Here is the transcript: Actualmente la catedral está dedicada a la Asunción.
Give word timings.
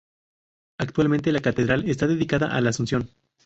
Actualmente 0.79 1.31
la 1.31 1.41
catedral 1.41 1.87
está 1.87 2.07
dedicada 2.07 2.55
a 2.55 2.59
la 2.61 2.71
Asunción. 2.71 3.07